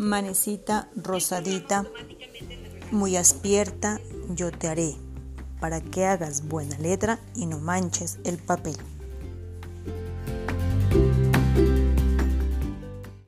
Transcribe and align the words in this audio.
Manecita 0.00 0.88
rosadita, 0.96 1.84
muy 2.90 3.16
aspierta, 3.16 4.00
yo 4.30 4.50
te 4.50 4.68
haré, 4.68 4.94
para 5.60 5.82
que 5.82 6.06
hagas 6.06 6.48
buena 6.48 6.78
letra 6.78 7.18
y 7.34 7.44
no 7.44 7.58
manches 7.58 8.18
el 8.24 8.38
papel. 8.38 8.76